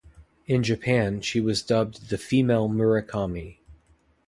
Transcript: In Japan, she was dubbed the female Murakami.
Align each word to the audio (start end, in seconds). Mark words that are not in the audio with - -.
In 0.47 0.63
Japan, 0.63 1.21
she 1.21 1.39
was 1.39 1.61
dubbed 1.61 2.09
the 2.09 2.17
female 2.17 2.67
Murakami. 2.67 3.57